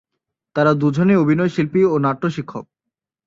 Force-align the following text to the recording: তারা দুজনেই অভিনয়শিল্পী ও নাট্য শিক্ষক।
তারা 0.55 0.71
দুজনেই 0.73 1.21
অভিনয়শিল্পী 1.23 1.81
ও 1.85 1.95
নাট্য 1.97 2.23
শিক্ষক। 2.29 2.65